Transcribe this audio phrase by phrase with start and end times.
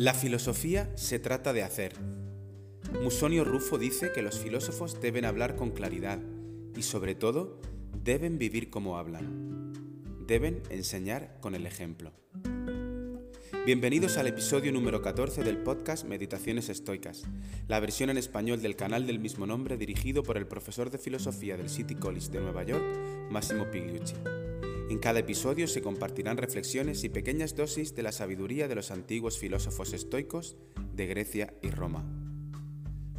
[0.00, 1.92] La filosofía se trata de hacer.
[3.02, 6.18] Musonio Rufo dice que los filósofos deben hablar con claridad
[6.74, 7.60] y sobre todo
[8.02, 9.74] deben vivir como hablan.
[10.26, 12.14] Deben enseñar con el ejemplo.
[13.66, 17.24] Bienvenidos al episodio número 14 del podcast Meditaciones Estoicas,
[17.68, 21.58] la versión en español del canal del mismo nombre dirigido por el profesor de filosofía
[21.58, 22.86] del City College de Nueva York,
[23.30, 24.14] Massimo Pigliucci.
[24.90, 29.38] En cada episodio se compartirán reflexiones y pequeñas dosis de la sabiduría de los antiguos
[29.38, 30.56] filósofos estoicos
[30.96, 32.04] de Grecia y Roma.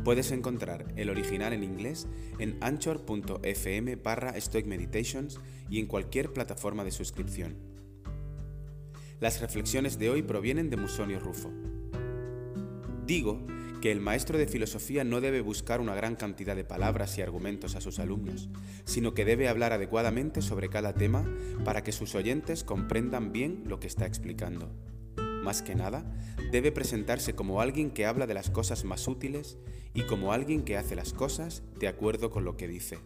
[0.04, 2.08] Puedes encontrar el original en inglés
[2.40, 5.40] en anchor.fm barra Stoic Meditations
[5.70, 7.56] y en cualquier plataforma de suscripción.
[9.22, 11.54] Las reflexiones de hoy provienen de Musonio Rufo.
[13.06, 13.48] Digo
[13.82, 17.76] que el maestro de filosofía no debe buscar una gran cantidad de palabras y argumentos
[17.76, 18.50] a sus alumnos,
[18.86, 21.26] sino que debe hablar adecuadamente sobre cada tema
[21.66, 24.72] para que sus oyentes comprendan bien lo que está explicando.
[25.44, 26.06] Más que nada,
[26.52, 29.58] debe presentarse como alguien que habla de las cosas más útiles
[29.96, 33.00] y como alguien que hace las cosas de acuerdo con lo que dice.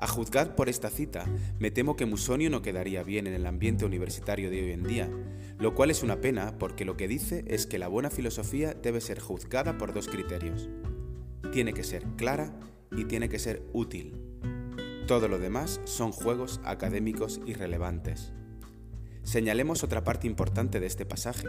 [0.00, 1.26] A juzgar por esta cita,
[1.58, 5.10] me temo que Musonio no quedaría bien en el ambiente universitario de hoy en día,
[5.58, 9.00] lo cual es una pena porque lo que dice es que la buena filosofía debe
[9.00, 10.68] ser juzgada por dos criterios.
[11.52, 12.54] Tiene que ser clara
[12.96, 14.14] y tiene que ser útil.
[15.08, 18.32] Todo lo demás son juegos académicos irrelevantes.
[19.24, 21.48] Señalemos otra parte importante de este pasaje.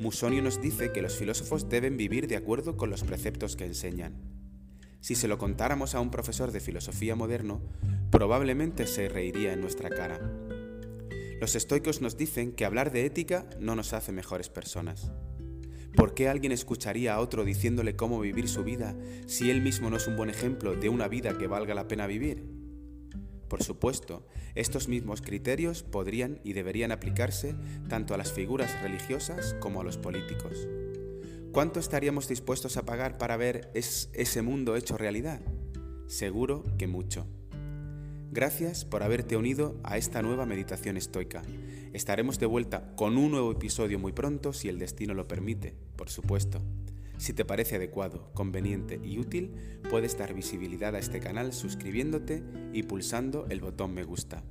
[0.00, 4.37] Musonio nos dice que los filósofos deben vivir de acuerdo con los preceptos que enseñan.
[5.00, 7.60] Si se lo contáramos a un profesor de filosofía moderno,
[8.10, 10.20] probablemente se reiría en nuestra cara.
[11.40, 15.12] Los estoicos nos dicen que hablar de ética no nos hace mejores personas.
[15.94, 18.96] ¿Por qué alguien escucharía a otro diciéndole cómo vivir su vida
[19.26, 22.06] si él mismo no es un buen ejemplo de una vida que valga la pena
[22.06, 22.44] vivir?
[23.48, 27.54] Por supuesto, estos mismos criterios podrían y deberían aplicarse
[27.88, 30.68] tanto a las figuras religiosas como a los políticos.
[31.52, 35.40] ¿Cuánto estaríamos dispuestos a pagar para ver ese mundo hecho realidad?
[36.06, 37.26] Seguro que mucho.
[38.30, 41.42] Gracias por haberte unido a esta nueva meditación estoica.
[41.94, 46.10] Estaremos de vuelta con un nuevo episodio muy pronto si el destino lo permite, por
[46.10, 46.60] supuesto.
[47.16, 52.42] Si te parece adecuado, conveniente y útil, puedes dar visibilidad a este canal suscribiéndote
[52.74, 54.44] y pulsando el botón me gusta.